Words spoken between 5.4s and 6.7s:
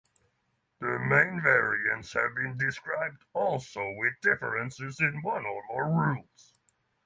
or more rules.